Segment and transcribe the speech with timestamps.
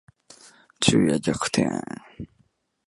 [0.79, 1.63] 昼夜逆転